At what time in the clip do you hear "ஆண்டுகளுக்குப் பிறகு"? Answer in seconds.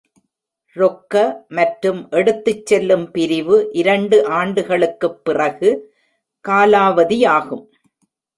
4.31-5.71